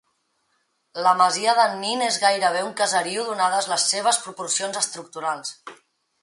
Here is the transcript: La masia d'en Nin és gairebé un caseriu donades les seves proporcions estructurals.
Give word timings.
La 1.07 1.11
masia 1.19 1.53
d'en 1.59 1.75
Nin 1.83 2.01
és 2.05 2.17
gairebé 2.23 2.63
un 2.69 2.73
caseriu 2.79 3.27
donades 3.29 3.69
les 3.75 3.87
seves 3.93 4.23
proporcions 4.25 4.81
estructurals. 4.83 5.55